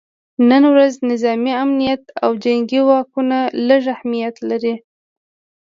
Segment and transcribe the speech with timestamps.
[0.49, 4.75] نن ورځ نظامي امنیت او جنګي واکونه لږ اهمیت لري